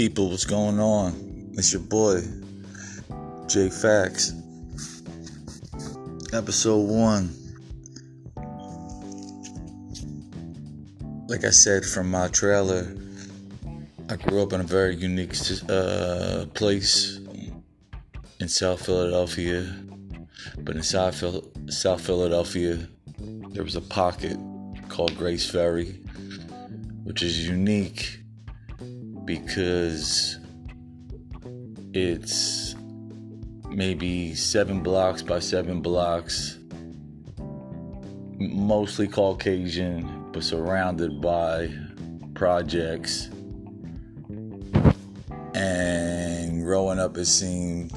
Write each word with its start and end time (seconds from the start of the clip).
people? 0.00 0.30
What's 0.30 0.46
going 0.46 0.80
on? 0.80 1.52
It's 1.58 1.74
your 1.74 1.82
boy, 1.82 2.22
Jay 3.48 3.68
Fax. 3.68 4.32
Episode 6.32 6.88
1. 6.88 7.28
Like 11.28 11.44
I 11.44 11.50
said 11.50 11.84
from 11.84 12.10
my 12.10 12.28
trailer, 12.28 12.96
I 14.08 14.16
grew 14.16 14.42
up 14.42 14.54
in 14.54 14.62
a 14.62 14.64
very 14.64 14.96
unique 14.96 15.34
uh, 15.68 16.46
place 16.54 17.20
in 18.38 18.48
South 18.48 18.86
Philadelphia. 18.86 19.70
But 20.60 20.76
in 20.76 20.82
South, 20.82 21.22
South 21.68 22.00
Philadelphia, 22.00 22.88
there 23.18 23.64
was 23.64 23.76
a 23.76 23.82
pocket 23.82 24.38
called 24.88 25.14
Grays 25.18 25.44
Ferry, 25.44 26.00
which 27.04 27.22
is 27.22 27.46
unique 27.46 28.19
because 29.30 30.40
it's 31.92 32.74
maybe 33.68 34.34
seven 34.34 34.82
blocks 34.82 35.22
by 35.22 35.38
seven 35.38 35.80
blocks, 35.80 36.58
mostly 38.40 39.06
Caucasian, 39.06 40.32
but 40.32 40.42
surrounded 40.42 41.20
by 41.20 41.72
projects. 42.34 43.28
And 45.54 46.64
growing 46.64 46.98
up, 46.98 47.16
it 47.16 47.26
seemed 47.26 47.92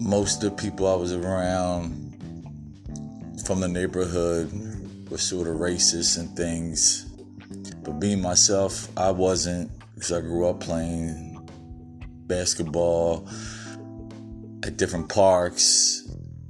most 0.00 0.42
of 0.42 0.56
the 0.56 0.60
people 0.60 0.88
I 0.88 0.96
was 0.96 1.12
around 1.12 2.16
from 3.46 3.60
the 3.60 3.68
neighborhood 3.68 4.50
were 5.08 5.18
sort 5.18 5.46
of 5.46 5.58
racist 5.58 6.18
and 6.18 6.36
things 6.36 7.07
but 7.88 8.00
being 8.00 8.20
myself, 8.20 8.86
I 8.98 9.10
wasn't 9.10 9.70
because 9.94 10.12
I 10.12 10.20
grew 10.20 10.46
up 10.46 10.60
playing 10.60 11.48
basketball 12.26 13.26
at 14.62 14.76
different 14.76 15.08
parks, 15.08 16.02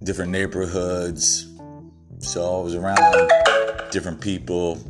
different 0.02 0.32
neighborhoods. 0.32 1.46
So 2.18 2.58
I 2.58 2.62
was 2.64 2.74
around 2.74 3.30
different 3.92 4.20
people, 4.20 4.82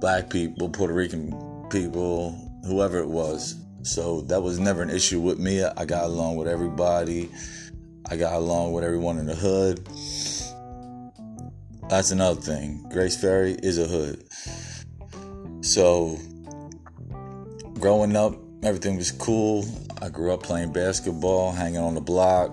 black 0.00 0.28
people, 0.28 0.68
Puerto 0.68 0.92
Rican 0.92 1.30
people, 1.70 2.60
whoever 2.66 2.98
it 2.98 3.08
was. 3.08 3.56
So 3.84 4.20
that 4.22 4.42
was 4.42 4.58
never 4.58 4.82
an 4.82 4.90
issue 4.90 5.20
with 5.20 5.38
me. 5.38 5.64
I 5.64 5.86
got 5.86 6.04
along 6.04 6.36
with 6.36 6.46
everybody. 6.46 7.30
I 8.10 8.18
got 8.18 8.34
along 8.34 8.72
with 8.72 8.84
everyone 8.84 9.16
in 9.16 9.24
the 9.24 9.34
hood. 9.34 9.78
That's 11.88 12.10
another 12.10 12.38
thing. 12.38 12.86
Grays 12.90 13.16
Ferry 13.16 13.52
is 13.62 13.78
a 13.78 13.86
hood. 13.86 14.22
So, 15.76 16.18
growing 17.74 18.16
up, 18.16 18.34
everything 18.62 18.96
was 18.96 19.10
cool. 19.10 19.66
I 20.00 20.08
grew 20.08 20.32
up 20.32 20.42
playing 20.42 20.72
basketball, 20.72 21.52
hanging 21.52 21.80
on 21.80 21.94
the 21.94 22.00
block. 22.00 22.50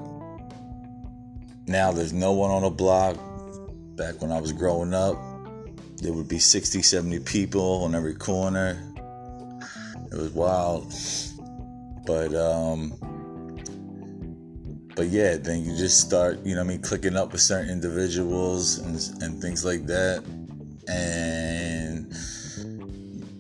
Now 1.66 1.94
there's 1.94 2.12
no 2.12 2.34
one 2.34 2.52
on 2.52 2.64
the 2.64 2.70
block. 2.70 3.16
Back 3.96 4.22
when 4.22 4.34
I 4.34 4.42
was 4.42 4.52
growing 4.52 4.94
up, 4.94 5.16
there 6.02 6.12
would 6.12 6.28
be 6.28 6.38
60, 6.38 6.82
70 6.82 7.20
people 7.22 7.86
on 7.86 7.96
every 7.96 8.14
corner. 8.14 8.78
It 10.12 10.18
was 10.18 10.32
wild. 10.34 10.94
But, 12.06 12.36
um, 12.36 12.92
but 14.98 15.08
yeah, 15.08 15.38
then 15.38 15.64
you 15.64 15.78
just 15.78 16.02
start, 16.02 16.46
you 16.46 16.56
know 16.56 16.62
I 16.62 16.66
mean, 16.66 16.82
clicking 16.82 17.16
up 17.16 17.32
with 17.32 17.40
certain 17.40 17.70
individuals 17.70 18.80
and, 18.80 19.24
and 19.24 19.42
things 19.42 19.64
like 19.64 19.86
that. 19.86 20.26
And, 20.90 22.14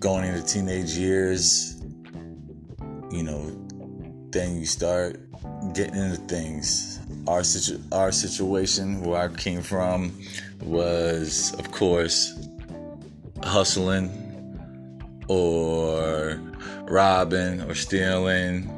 going 0.03 0.25
into 0.25 0.43
teenage 0.43 0.97
years, 0.97 1.81
you 3.09 3.23
know, 3.23 3.41
then 4.31 4.59
you 4.59 4.65
start 4.65 5.17
getting 5.73 5.95
into 5.95 6.17
things. 6.27 6.99
Our 7.25 7.41
situ- 7.41 7.81
our 7.93 8.11
situation 8.11 8.99
where 8.99 9.21
I 9.21 9.33
came 9.33 9.61
from 9.61 10.11
was, 10.61 11.55
of 11.57 11.71
course, 11.71 12.49
hustling 13.43 14.09
or 15.29 16.37
robbing 16.81 17.61
or 17.61 17.73
stealing, 17.73 18.69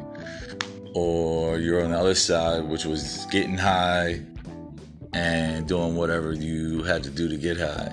or 0.94 1.57
you're 1.57 1.84
on 1.84 1.90
the 1.90 1.97
other 1.97 2.13
side, 2.13 2.66
which 2.66 2.86
was 2.86 3.25
getting 3.31 3.57
high 3.57 4.22
and 5.13 5.68
doing 5.68 5.96
whatever 5.96 6.34
you 6.34 6.84
had 6.84 7.02
to 7.03 7.09
do 7.09 7.28
to 7.28 7.38
get 7.38 7.57
high. 7.57 7.92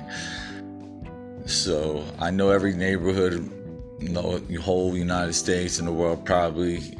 So 1.47 2.05
I 2.19 2.31
know 2.31 2.51
every 2.51 2.75
neighborhood, 2.75 3.51
you 3.99 4.09
know, 4.09 4.39
the 4.39 4.57
whole 4.57 4.97
United 4.97 5.35
States 5.35 5.79
and 5.79 5.89
the 5.89 5.93
world 5.93 6.25
probably 6.25 6.97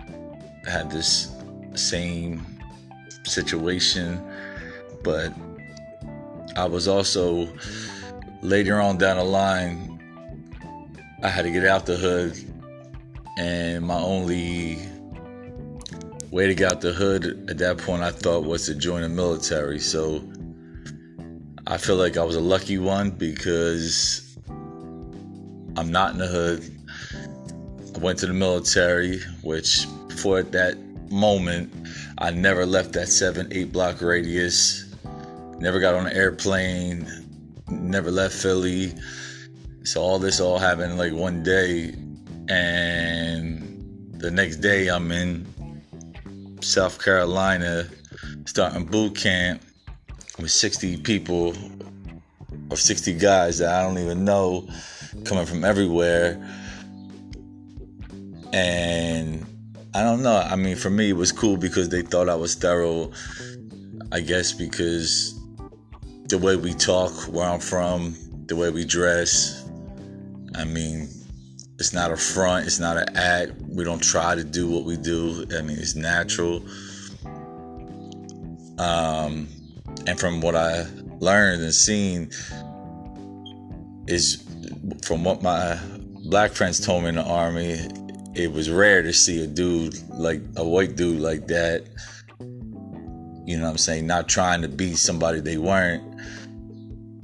had 0.67 0.91
this 0.91 1.33
same 1.75 2.45
situation, 3.25 4.21
but 5.03 5.33
I 6.57 6.67
was 6.67 6.89
also 6.89 7.49
later 8.43 8.81
on 8.81 8.99
down 8.99 9.17
the 9.17 9.25
line. 9.25 9.89
I 11.23 11.29
had 11.29 11.43
to 11.43 11.51
get 11.51 11.65
out 11.65 11.87
the 11.87 11.97
hood, 11.97 12.37
and 13.39 13.85
my 13.87 13.99
only 13.99 14.79
way 16.31 16.47
to 16.47 16.55
get 16.55 16.73
out 16.73 16.81
the 16.81 16.93
hood 16.93 17.47
at 17.49 17.59
that 17.59 17.79
point 17.79 18.03
I 18.03 18.11
thought 18.11 18.45
was 18.45 18.67
to 18.67 18.75
join 18.75 19.03
the 19.03 19.09
military. 19.09 19.79
So 19.79 20.23
I 21.67 21.77
feel 21.77 21.97
like 21.97 22.17
I 22.17 22.25
was 22.25 22.37
a 22.37 22.41
lucky 22.41 22.79
one 22.79 23.11
because 23.11 24.32
I'm 25.77 25.91
not 25.91 26.13
in 26.13 26.19
the 26.19 26.27
hood. 26.27 26.71
I 27.95 27.99
went 27.99 28.19
to 28.21 28.27
the 28.27 28.33
military, 28.33 29.21
which 29.43 29.87
before 30.09 30.43
that 30.43 30.79
moment, 31.11 31.73
I 32.19 32.31
never 32.31 32.67
left 32.67 32.93
that 32.93 33.09
seven, 33.09 33.49
eight 33.53 33.73
block 33.73 34.01
radius. 34.01 34.95
Never 35.59 35.81
got 35.81 35.95
on 35.95 36.07
an 36.07 36.13
airplane. 36.13 37.07
Never 37.69 38.11
left 38.11 38.35
Philly. 38.35 38.93
So 39.85 40.01
all 40.01 40.19
this 40.19 40.41
all 40.41 40.59
happened 40.59 40.99
like 40.99 41.13
one 41.13 41.43
day, 41.43 41.95
and 42.49 44.13
the 44.19 44.31
next 44.31 44.57
day 44.57 44.89
I'm 44.89 45.11
in 45.11 45.47
South 46.61 47.03
Carolina 47.03 47.89
starting 48.45 48.85
boot 48.85 49.17
camp 49.17 49.63
with 50.39 50.51
60 50.51 50.99
people 50.99 51.55
or 52.71 52.77
60 52.77 53.15
guys 53.15 53.59
that 53.59 53.75
I 53.75 53.83
don't 53.83 53.99
even 53.99 54.25
know 54.25 54.69
coming 55.25 55.47
from 55.47 55.65
everywhere. 55.65 56.41
And 58.53 59.47
I 59.95 60.03
don't 60.03 60.23
know. 60.23 60.37
I 60.37 60.57
mean, 60.57 60.77
for 60.77 60.91
me, 60.91 61.11
it 61.11 61.17
was 61.17 61.33
cool 61.33 61.57
because 61.57 61.89
they 61.89 62.03
thought 62.03 62.29
I 62.29 62.35
was 62.35 62.55
thorough. 62.55 63.13
I 64.11 64.21
guess 64.21 64.53
because 64.53 65.39
the 66.27 66.39
way 66.39 66.57
we 66.57 66.75
talk, 66.75 67.13
where 67.33 67.47
I'm 67.47 67.61
from, 67.61 68.15
the 68.47 68.57
way 68.57 68.71
we 68.71 68.85
dress. 68.85 69.69
I 70.55 70.65
mean, 70.65 71.09
it's 71.79 71.93
not 71.93 72.11
a 72.11 72.17
front, 72.17 72.67
it's 72.67 72.79
not 72.79 72.97
an 72.97 73.17
act. 73.17 73.53
We 73.69 73.85
don't 73.85 74.03
try 74.03 74.35
to 74.35 74.45
do 74.45 74.69
what 74.69 74.85
we 74.85 74.97
do. 74.97 75.47
I 75.57 75.63
mean, 75.63 75.79
it's 75.79 75.95
natural. 75.95 76.63
Um, 78.79 79.49
and 80.07 80.19
from 80.19 80.41
what 80.41 80.55
I 80.55 80.87
learned 81.21 81.63
and 81.63 81.75
seen, 81.75 82.31
is 84.07 84.45
from 85.05 85.25
what 85.25 85.43
my 85.43 85.79
black 86.25 86.53
friends 86.53 86.85
told 86.85 87.03
me 87.03 87.11
in 87.11 87.17
the 87.17 87.25
army, 87.25 87.79
it 88.35 88.53
was 88.53 88.71
rare 88.71 89.03
to 89.03 89.13
see 89.13 89.43
a 89.43 89.47
dude 89.47 89.97
like 90.11 90.41
a 90.57 90.65
white 90.65 90.97
dude 90.97 91.21
like 91.21 91.47
that. 91.49 91.85
You 93.45 93.57
know 93.57 93.65
what 93.65 93.71
I'm 93.71 93.79
saying? 93.79 94.07
Not 94.07 94.29
trying 94.29 94.63
to 94.63 94.69
be 94.69 94.95
somebody 94.95 95.41
they 95.41 95.59
weren't. 95.59 96.03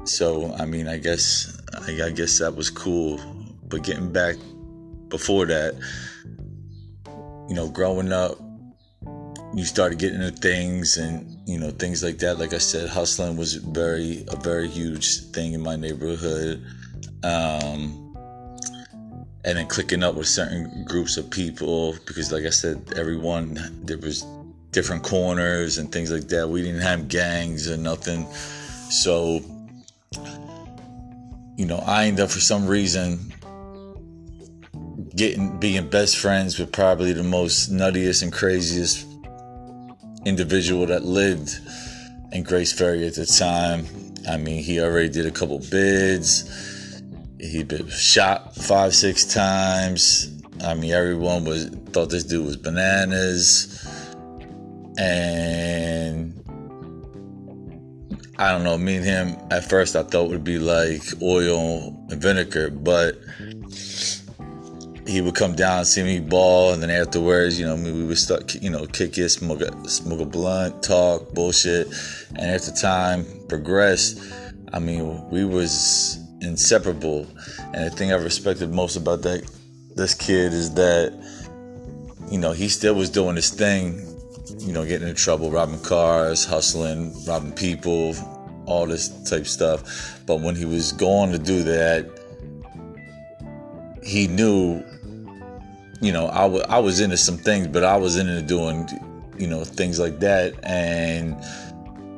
So 0.04 0.52
I 0.54 0.66
mean, 0.66 0.88
I 0.88 0.98
guess 0.98 1.60
I, 1.86 2.06
I 2.06 2.10
guess 2.10 2.38
that 2.38 2.56
was 2.56 2.70
cool. 2.70 3.20
But 3.68 3.84
getting 3.84 4.12
back 4.12 4.36
before 5.08 5.46
that, 5.46 5.74
you 7.48 7.54
know, 7.54 7.68
growing 7.68 8.12
up, 8.12 8.38
you 9.54 9.64
started 9.64 9.98
getting 9.98 10.20
into 10.20 10.36
things 10.36 10.96
and 10.96 11.38
you 11.48 11.58
know 11.58 11.70
things 11.70 12.02
like 12.02 12.18
that. 12.18 12.38
Like 12.38 12.52
I 12.52 12.58
said, 12.58 12.88
hustling 12.88 13.36
was 13.36 13.54
very 13.54 14.24
a 14.28 14.36
very 14.36 14.68
huge 14.68 15.20
thing 15.30 15.52
in 15.52 15.62
my 15.62 15.76
neighborhood 15.76 16.64
um, 17.22 18.14
and 19.44 19.56
then 19.56 19.66
clicking 19.66 20.02
up 20.02 20.14
with 20.14 20.26
certain 20.26 20.84
groups 20.84 21.16
of 21.16 21.30
people 21.30 21.94
because, 22.06 22.32
like 22.32 22.44
I 22.44 22.50
said, 22.50 22.92
everyone 22.96 23.58
there 23.84 23.98
was 23.98 24.24
different 24.70 25.02
corners 25.02 25.78
and 25.78 25.90
things 25.90 26.10
like 26.10 26.28
that. 26.28 26.48
We 26.48 26.62
didn't 26.62 26.82
have 26.82 27.08
gangs 27.08 27.70
or 27.70 27.76
nothing, 27.76 28.26
so 28.90 29.40
you 31.56 31.66
know, 31.66 31.78
I 31.78 32.06
ended 32.06 32.24
up 32.24 32.30
for 32.30 32.40
some 32.40 32.66
reason 32.66 33.34
getting 35.16 35.58
being 35.58 35.88
best 35.88 36.18
friends 36.18 36.58
with 36.58 36.72
probably 36.72 37.12
the 37.12 37.24
most 37.24 37.72
nuttiest 37.72 38.22
and 38.22 38.32
craziest 38.32 39.06
individual 40.24 40.86
that 40.86 41.04
lived 41.04 41.58
in 42.32 42.42
Grays 42.42 42.72
Ferry 42.72 43.06
at 43.06 43.14
the 43.14 43.26
time. 43.26 43.86
I 44.28 44.36
mean, 44.36 44.62
he 44.62 44.80
already 44.80 45.08
did 45.08 45.26
a 45.26 45.30
couple 45.30 45.58
bids 45.58 46.77
He 47.40 47.62
been 47.62 47.88
shot 47.88 48.56
five, 48.56 48.94
six 48.94 49.24
times. 49.24 50.32
I 50.64 50.74
mean, 50.74 50.92
everyone 50.92 51.44
was 51.44 51.66
thought 51.92 52.10
this 52.10 52.24
dude 52.24 52.44
was 52.44 52.56
bananas, 52.56 53.86
and 54.98 56.34
I 58.38 58.50
don't 58.50 58.64
know. 58.64 58.76
Me 58.76 58.96
and 58.96 59.04
him 59.04 59.36
at 59.52 59.68
first, 59.68 59.94
I 59.94 60.02
thought 60.02 60.30
would 60.30 60.42
be 60.42 60.58
like 60.58 61.02
oil 61.22 61.96
and 62.10 62.20
vinegar, 62.20 62.70
but 62.70 63.20
he 65.06 65.20
would 65.20 65.36
come 65.36 65.54
down, 65.54 65.84
see 65.84 66.02
me 66.02 66.20
ball, 66.20 66.72
and 66.72 66.82
then 66.82 66.90
afterwards, 66.90 67.58
you 67.58 67.64
know, 67.64 67.76
we 67.76 68.04
would 68.04 68.18
start, 68.18 68.54
you 68.56 68.68
know, 68.68 68.86
kick 68.86 69.16
it, 69.16 69.28
smoke 69.30 69.60
a, 69.60 69.88
smoke 69.88 70.20
a 70.20 70.26
blunt, 70.26 70.82
talk, 70.82 71.32
bullshit, 71.34 71.86
and 72.30 72.50
after 72.50 72.72
time 72.72 73.24
progressed, 73.48 74.20
I 74.72 74.80
mean, 74.80 75.28
we 75.30 75.44
was 75.44 76.18
inseparable. 76.40 77.26
And 77.74 77.90
the 77.90 77.90
thing 77.90 78.12
I 78.12 78.16
respected 78.16 78.72
most 78.72 78.96
about 78.96 79.22
that 79.22 79.48
this 79.96 80.14
kid 80.14 80.52
is 80.52 80.74
that, 80.74 81.12
you 82.30 82.38
know, 82.38 82.52
he 82.52 82.68
still 82.68 82.94
was 82.94 83.10
doing 83.10 83.36
his 83.36 83.50
thing, 83.50 84.06
you 84.58 84.72
know, 84.72 84.84
getting 84.84 85.08
in 85.08 85.14
trouble, 85.14 85.50
robbing 85.50 85.80
cars, 85.80 86.44
hustling, 86.44 87.12
robbing 87.26 87.52
people, 87.52 88.14
all 88.66 88.86
this 88.86 89.08
type 89.28 89.46
stuff. 89.46 90.20
But 90.26 90.40
when 90.40 90.54
he 90.54 90.64
was 90.64 90.92
going 90.92 91.32
to 91.32 91.38
do 91.38 91.62
that, 91.64 92.06
he 94.04 94.26
knew 94.28 94.84
you 96.00 96.12
know, 96.12 96.28
I, 96.28 96.42
w- 96.42 96.64
I 96.68 96.78
was 96.78 97.00
into 97.00 97.16
some 97.16 97.36
things, 97.36 97.66
but 97.66 97.82
I 97.82 97.96
was 97.96 98.16
into 98.16 98.40
doing, 98.42 98.88
you 99.36 99.46
know, 99.46 99.64
things 99.64 99.98
like 99.98 100.20
that. 100.20 100.54
And, 100.62 101.36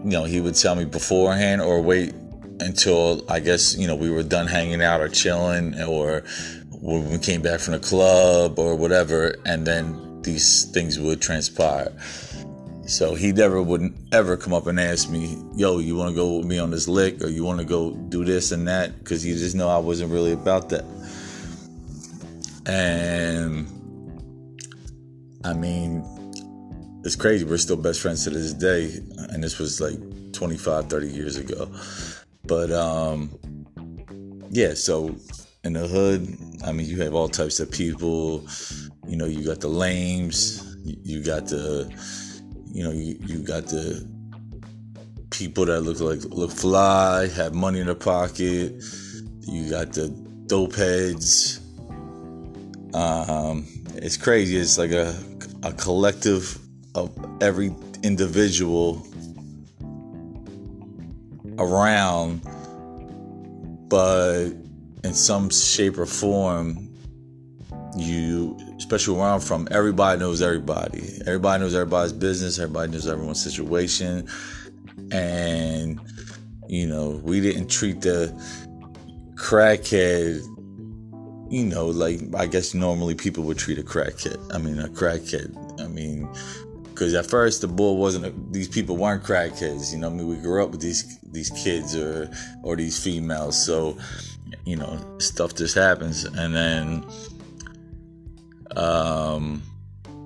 you 0.05 0.11
know, 0.11 0.25
he 0.25 0.41
would 0.41 0.55
tell 0.55 0.75
me 0.75 0.85
beforehand 0.85 1.63
or 1.63 1.81
wait 1.81 2.15
until 2.61 3.25
I 3.29 3.41
guess, 3.41 3.77
you 3.77 3.87
know, 3.87 3.97
we 3.97 4.11
were 4.11 4.23
done 4.23 4.47
hanging 4.47 4.83
out 4.83 5.01
or 5.01 5.09
chilling 5.09 5.81
or 5.83 6.23
when 6.71 7.11
we 7.11 7.19
came 7.19 7.43
back 7.43 7.61
from 7.61 7.73
the 7.73 7.81
club 7.81 8.59
or 8.59 8.77
whatever. 8.77 9.35
And 9.45 9.67
then 9.67 10.23
these 10.23 10.65
things 10.65 10.99
would 10.99 11.21
transpire. 11.21 11.93
So 12.87 13.15
he 13.15 13.33
never 13.33 13.63
would 13.63 13.95
ever 14.13 14.37
come 14.37 14.53
up 14.53 14.67
and 14.67 14.81
ask 14.81 15.09
me, 15.09 15.39
yo, 15.55 15.79
you 15.79 15.95
want 15.95 16.11
to 16.11 16.15
go 16.15 16.39
with 16.39 16.47
me 16.47 16.59
on 16.59 16.71
this 16.71 16.89
lick 16.89 17.23
or 17.23 17.29
you 17.29 17.45
want 17.45 17.61
to 17.61 17.65
go 17.65 17.93
do 17.93 18.25
this 18.25 18.51
and 18.51 18.67
that? 18.67 18.99
Because 18.99 19.23
he 19.23 19.33
just 19.33 19.55
know 19.55 19.69
I 19.69 19.79
wasn't 19.79 20.11
really 20.11 20.33
about 20.33 20.71
that. 20.71 20.85
And 22.67 23.69
I 25.45 25.53
mean, 25.53 26.05
it's 27.05 27.17
crazy. 27.17 27.45
We're 27.45 27.59
still 27.59 27.77
best 27.77 28.01
friends 28.01 28.25
to 28.25 28.31
this 28.31 28.53
day. 28.53 28.91
And 29.31 29.43
this 29.43 29.59
was 29.59 29.81
like 29.81 29.99
25, 30.33 30.91
30 30.91 31.09
years 31.09 31.37
ago. 31.37 31.71
But 32.51 32.73
um, 32.73 33.31
yeah, 34.51 34.75
so 34.75 35.15
in 35.63 35.75
the 35.75 35.87
hood, 35.87 36.37
I 36.67 36.73
mean, 36.73 36.89
you 36.89 37.01
have 37.01 37.15
all 37.15 37.29
types 37.29 37.61
of 37.61 37.71
people. 37.71 38.45
You 39.07 39.17
know, 39.17 39.27
you 39.27 39.45
got 39.47 39.61
the 39.61 39.69
lames, 39.69 40.77
you 40.85 41.23
got 41.23 41.47
the, 41.47 41.89
you 42.73 42.83
know, 42.83 42.91
you, 42.91 43.17
you 43.21 43.39
got 43.39 43.67
the 43.67 44.05
people 45.31 45.65
that 45.67 45.83
look 45.83 46.01
like 46.01 46.25
look 46.25 46.51
fly, 46.51 47.29
have 47.29 47.55
money 47.55 47.79
in 47.79 47.87
their 47.87 47.95
pocket. 47.95 48.83
You 49.43 49.71
got 49.71 49.93
the 49.93 50.09
dope 50.49 50.75
heads, 50.75 51.61
um, 52.95 53.65
it's 53.95 54.17
crazy. 54.17 54.57
It's 54.57 54.77
like 54.77 54.91
a, 54.91 55.17
a 55.63 55.73
collective 55.73 56.59
of 56.97 57.17
every 57.41 57.73
individual 58.03 59.07
around, 61.61 62.41
but 63.89 64.51
in 65.05 65.15
some 65.15 65.51
shape 65.51 65.99
or 65.99 66.07
form, 66.07 66.89
you, 67.97 68.57
especially 68.77 69.17
where 69.17 69.29
I'm 69.29 69.41
from, 69.41 69.69
everybody 69.71 70.19
knows 70.19 70.43
everybody. 70.43 71.21
Everybody 71.27 71.63
knows 71.63 71.75
everybody's 71.75 72.13
business. 72.13 72.59
Everybody 72.59 72.93
knows 72.93 73.07
everyone's 73.07 73.43
situation. 73.43 74.29
And, 75.13 76.01
you 76.69 76.87
know, 76.87 77.21
we 77.23 77.41
didn't 77.41 77.69
treat 77.69 78.01
the 78.01 78.33
crackhead 79.35 80.45
you 81.51 81.65
know, 81.65 81.87
like 81.87 82.21
I 82.37 82.47
guess 82.47 82.75
normally 82.75 83.17
people 83.17 83.43
would 83.45 83.59
treat 83.59 83.79
a 83.79 83.83
crackhead. 83.83 84.39
I 84.55 84.59
mean, 84.59 84.79
a 84.79 84.89
crackhead. 84.89 85.81
I 85.81 85.89
mean, 85.89 86.29
because 87.01 87.15
at 87.15 87.25
first 87.25 87.63
the 87.63 87.67
bull 87.67 87.97
wasn't. 87.97 88.53
These 88.53 88.69
people 88.69 88.95
weren't 88.95 89.25
crackheads. 89.25 89.91
You 89.91 90.01
know, 90.01 90.09
I 90.09 90.11
mean, 90.11 90.29
we 90.29 90.37
grew 90.37 90.63
up 90.63 90.71
with 90.71 90.83
these 90.83 91.19
these 91.21 91.49
kids 91.49 91.97
or 91.97 92.31
or 92.63 92.77
these 92.77 93.03
females. 93.03 93.57
So, 93.57 93.97
you 94.67 94.77
know, 94.77 95.01
stuff 95.17 95.55
just 95.55 95.75
happens, 95.75 96.25
and 96.25 96.55
then, 96.55 97.07
um, 98.77 99.63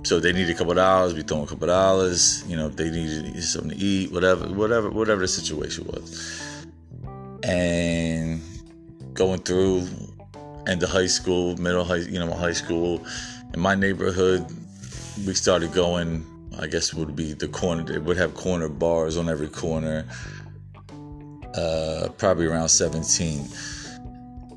so 0.02 0.18
they 0.18 0.32
need 0.32 0.50
a 0.50 0.54
couple 0.54 0.74
dollars. 0.74 1.14
We 1.14 1.22
throw 1.22 1.44
a 1.44 1.46
couple 1.46 1.68
dollars. 1.68 2.44
You 2.48 2.56
know, 2.56 2.68
they 2.68 2.90
needed 2.90 3.40
something 3.44 3.70
to 3.70 3.76
eat, 3.76 4.10
whatever, 4.10 4.48
whatever, 4.48 4.90
whatever 4.90 5.20
the 5.20 5.28
situation 5.28 5.86
was, 5.86 6.56
and 7.44 8.42
going 9.12 9.42
through 9.42 9.86
and 10.66 10.82
the 10.82 10.88
high 10.88 11.06
school, 11.06 11.56
middle 11.56 11.84
high, 11.84 11.98
you 11.98 12.18
know, 12.18 12.34
high 12.34 12.52
school. 12.52 13.00
In 13.52 13.60
my 13.60 13.76
neighborhood, 13.76 14.44
we 15.24 15.34
started 15.34 15.72
going. 15.72 16.26
I 16.58 16.66
guess 16.66 16.92
it 16.92 16.94
would 16.94 17.16
be 17.16 17.32
the 17.32 17.48
corner. 17.48 17.92
It 17.92 18.02
would 18.02 18.16
have 18.16 18.34
corner 18.34 18.68
bars 18.68 19.16
on 19.16 19.28
every 19.28 19.48
corner. 19.48 20.06
Uh, 21.54 22.08
probably 22.18 22.46
around 22.46 22.68
17. 22.68 23.46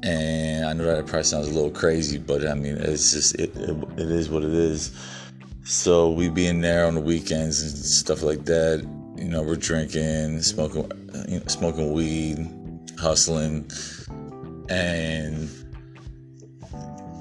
And 0.03 0.65
I 0.65 0.73
know 0.73 0.85
that 0.85 1.05
probably 1.05 1.23
sounds 1.23 1.47
a 1.47 1.53
little 1.53 1.71
crazy, 1.71 2.17
but 2.17 2.47
I 2.47 2.53
mean, 2.53 2.77
it's 2.77 3.13
just 3.13 3.35
it, 3.35 3.55
it, 3.55 3.77
it 3.97 4.11
is 4.11 4.29
what 4.29 4.43
it 4.43 4.53
is. 4.53 4.91
So 5.63 6.11
we 6.11 6.29
be 6.29 6.47
in 6.47 6.61
there 6.61 6.85
on 6.85 6.95
the 6.95 7.01
weekends 7.01 7.61
and 7.61 7.71
stuff 7.73 8.23
like 8.23 8.45
that. 8.45 8.87
You 9.17 9.27
know, 9.27 9.41
we're 9.41 9.55
drinking, 9.55 10.41
smoking, 10.41 10.89
you 11.27 11.39
know, 11.39 11.45
smoking 11.47 11.91
weed, 11.91 12.37
hustling, 12.99 13.69
and 14.69 15.49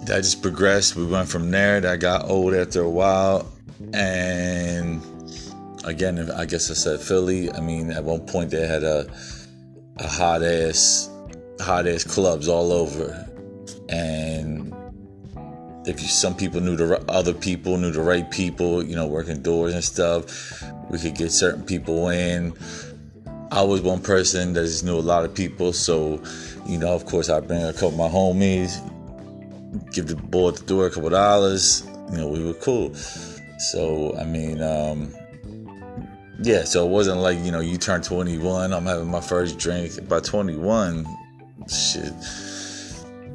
that 0.06 0.18
just 0.18 0.42
progressed. 0.42 0.94
We 0.94 1.06
went 1.06 1.28
from 1.28 1.50
there. 1.50 1.80
That 1.80 2.00
got 2.00 2.30
old 2.30 2.54
after 2.54 2.82
a 2.82 2.90
while, 2.90 3.50
and 3.92 5.02
again, 5.84 6.30
I 6.30 6.44
guess 6.44 6.70
I 6.70 6.74
said 6.74 7.00
Philly. 7.00 7.50
I 7.52 7.60
mean, 7.60 7.90
at 7.90 8.04
one 8.04 8.20
point 8.26 8.50
they 8.50 8.66
had 8.66 8.82
a 8.82 9.06
a 9.98 10.06
hot 10.06 10.42
ass, 10.42 11.10
hot 11.60 11.86
ass 11.86 12.04
clubs 12.04 12.48
all 12.48 12.72
over, 12.72 13.26
and 13.88 14.74
if 15.86 16.00
you, 16.02 16.08
some 16.08 16.34
people 16.34 16.60
knew 16.60 16.76
the 16.76 17.02
other 17.08 17.32
people 17.32 17.78
knew 17.78 17.92
the 17.92 18.02
right 18.02 18.30
people, 18.30 18.82
you 18.82 18.96
know, 18.96 19.06
working 19.06 19.42
doors 19.42 19.74
and 19.74 19.84
stuff, 19.84 20.62
we 20.90 20.98
could 20.98 21.14
get 21.14 21.32
certain 21.32 21.64
people 21.64 22.08
in. 22.08 22.52
I 23.52 23.62
was 23.62 23.80
one 23.80 24.00
person 24.00 24.54
that 24.54 24.64
just 24.64 24.84
knew 24.84 24.98
a 24.98 25.00
lot 25.00 25.24
of 25.24 25.34
people, 25.34 25.72
so 25.72 26.22
you 26.66 26.78
know, 26.78 26.94
of 26.94 27.06
course, 27.06 27.28
I 27.28 27.40
bring 27.40 27.62
a 27.62 27.72
couple 27.72 27.88
of 27.88 27.96
my 27.96 28.08
homies 28.08 28.80
give 29.92 30.06
the 30.06 30.16
boy 30.16 30.48
at 30.48 30.56
the 30.56 30.66
door 30.66 30.86
a 30.86 30.90
couple 30.90 31.10
dollars. 31.10 31.86
You 32.10 32.18
know, 32.18 32.28
we 32.28 32.44
were 32.44 32.54
cool. 32.54 32.94
So 33.58 34.16
I 34.16 34.24
mean, 34.24 34.62
um, 34.62 35.14
yeah. 36.42 36.64
So 36.64 36.86
it 36.86 36.90
wasn't 36.90 37.20
like 37.20 37.38
you 37.38 37.52
know 37.52 37.60
you 37.60 37.78
turn 37.78 38.02
21. 38.02 38.72
I'm 38.72 38.86
having 38.86 39.10
my 39.10 39.20
first 39.20 39.58
drink. 39.58 40.08
By 40.08 40.20
21, 40.20 41.06
shit, 41.68 42.12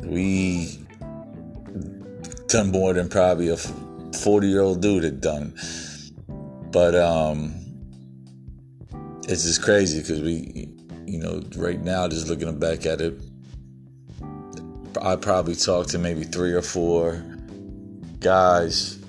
we 0.04 0.80
done 2.48 2.72
more 2.72 2.94
than 2.94 3.10
probably 3.10 3.50
a 3.50 3.58
40 3.58 4.48
year 4.48 4.62
old 4.62 4.82
dude 4.82 5.04
had 5.04 5.22
done. 5.22 5.54
But 6.72 6.96
um, 6.96 7.54
it's 9.28 9.44
just 9.44 9.62
crazy 9.64 10.00
because 10.00 10.22
we, 10.22 10.70
you 11.06 11.20
know, 11.20 11.42
right 11.58 11.82
now 11.82 12.08
just 12.08 12.28
looking 12.28 12.58
back 12.60 12.86
at 12.86 13.02
it, 13.02 13.20
I 15.02 15.16
probably 15.16 15.56
talked 15.56 15.90
to 15.90 16.00
maybe 16.00 16.24
three 16.24 16.54
or 16.54 16.62
four 16.62 17.24
guys 18.20 19.01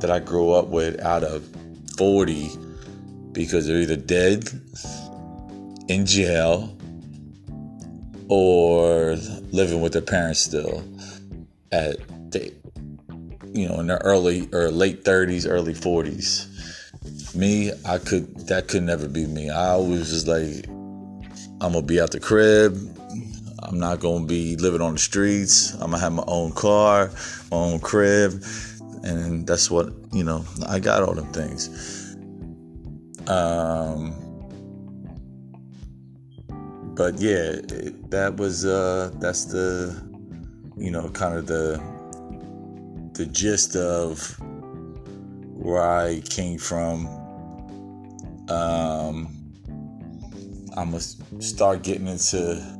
that 0.00 0.10
I 0.10 0.18
grew 0.18 0.52
up 0.52 0.68
with 0.68 1.00
out 1.00 1.24
of 1.24 1.44
40 1.96 2.50
because 3.32 3.66
they're 3.66 3.78
either 3.78 3.96
dead, 3.96 4.48
in 5.88 6.06
jail, 6.06 6.76
or 8.28 9.16
living 9.50 9.80
with 9.80 9.92
their 9.92 10.02
parents 10.02 10.40
still 10.40 10.84
at 11.72 11.96
the, 12.30 12.52
you 13.52 13.68
know 13.68 13.80
in 13.80 13.88
their 13.88 14.00
early 14.02 14.48
or 14.52 14.70
late 14.70 15.04
30s, 15.04 15.46
early 15.48 15.74
40s. 15.74 16.46
Me, 17.34 17.72
I 17.84 17.98
could 17.98 18.46
that 18.48 18.68
could 18.68 18.82
never 18.82 19.08
be 19.08 19.26
me. 19.26 19.50
I 19.50 19.70
always 19.70 20.12
was 20.12 20.26
like, 20.26 20.66
I'm 21.60 21.72
gonna 21.72 21.82
be 21.82 22.00
out 22.00 22.12
the 22.12 22.20
crib. 22.20 22.76
I'm 23.62 23.78
not 23.78 24.00
gonna 24.00 24.26
be 24.26 24.56
living 24.56 24.80
on 24.80 24.94
the 24.94 24.98
streets. 24.98 25.74
I'm 25.74 25.90
gonna 25.90 25.98
have 25.98 26.12
my 26.12 26.24
own 26.26 26.52
car, 26.52 27.10
my 27.50 27.56
own 27.56 27.80
crib, 27.80 28.42
and 29.02 29.46
that's 29.46 29.70
what 29.70 29.92
you 30.12 30.24
know. 30.24 30.44
I 30.68 30.78
got 30.78 31.02
all 31.02 31.14
them 31.14 31.32
things. 31.32 32.16
Um, 33.28 34.14
but 36.94 37.18
yeah, 37.20 37.60
it, 37.68 38.10
that 38.10 38.36
was 38.36 38.64
uh, 38.64 39.10
that's 39.14 39.46
the 39.46 39.96
you 40.76 40.90
know 40.90 41.08
kind 41.10 41.34
of 41.34 41.46
the 41.46 41.80
the 43.14 43.26
gist 43.26 43.76
of 43.76 44.36
where 45.54 45.82
I 45.82 46.20
came 46.28 46.58
from. 46.58 47.06
Um, 48.48 49.36
I'm 50.76 50.90
gonna 50.90 51.00
start 51.40 51.82
getting 51.82 52.06
into 52.06 52.79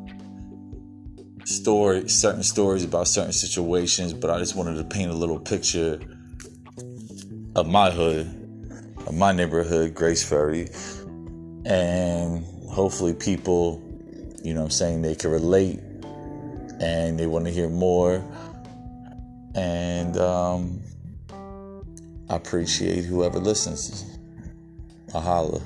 story 1.50 2.08
certain 2.08 2.42
stories 2.42 2.84
about 2.84 3.08
certain 3.08 3.32
situations, 3.32 4.12
but 4.12 4.30
I 4.30 4.38
just 4.38 4.56
wanted 4.56 4.76
to 4.76 4.84
paint 4.84 5.10
a 5.10 5.14
little 5.14 5.38
picture 5.38 6.00
of 7.56 7.66
my 7.66 7.90
hood, 7.90 8.26
of 9.06 9.14
my 9.14 9.32
neighborhood, 9.32 9.94
Grays 9.94 10.22
Ferry, 10.26 10.68
and 11.66 12.44
hopefully 12.68 13.14
people, 13.14 13.82
you 14.42 14.54
know, 14.54 14.64
I'm 14.64 14.70
saying 14.70 15.02
they 15.02 15.14
can 15.14 15.30
relate 15.30 15.80
and 16.80 17.18
they 17.18 17.26
want 17.26 17.44
to 17.44 17.50
hear 17.50 17.68
more. 17.68 18.24
And 19.54 20.16
um, 20.16 20.80
I 22.30 22.36
appreciate 22.36 23.04
whoever 23.04 23.38
listens. 23.38 24.06
I 25.14 25.20
holla. 25.20 25.60